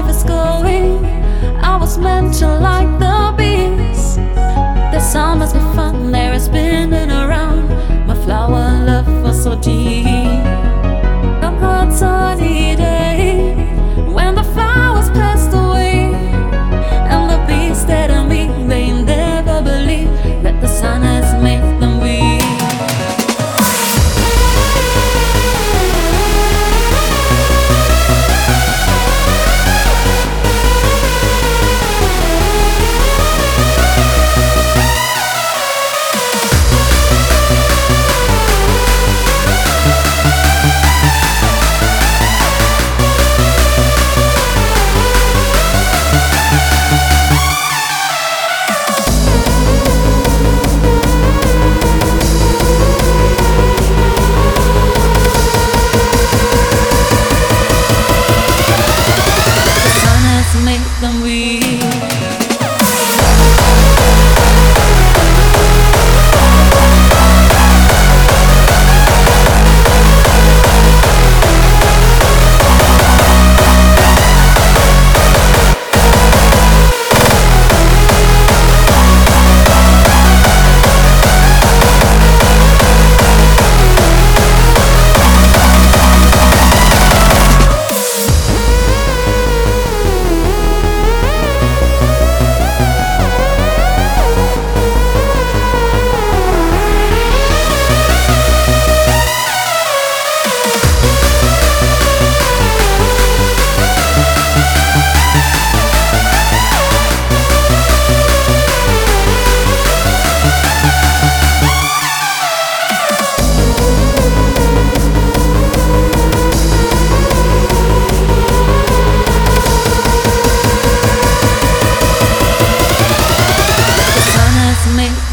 [0.00, 1.04] life is going.
[1.62, 2.59] I was meant to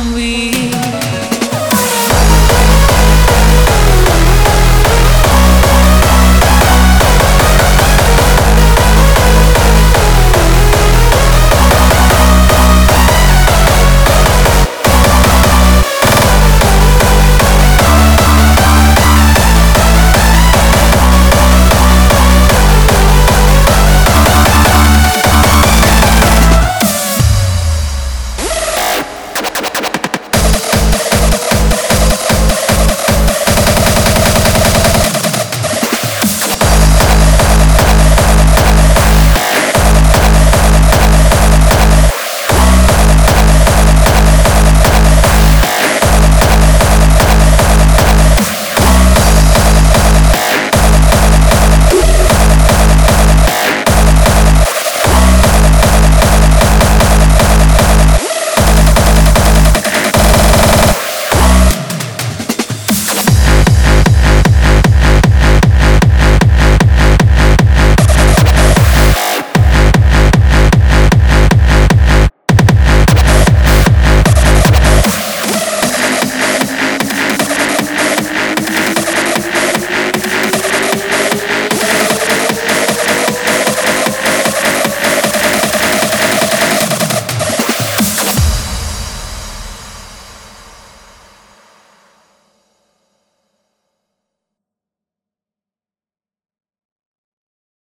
[0.00, 0.49] and we